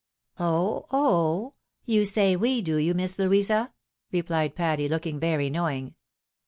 [0.39, 0.87] "Oh!
[0.91, 1.53] oh!—
[1.93, 2.95] You say we, do you.
[2.95, 3.71] Miss Louisa?"
[4.11, 5.93] rephed Patty, looking very knowing.